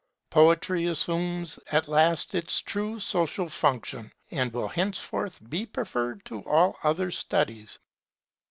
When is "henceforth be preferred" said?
4.69-6.25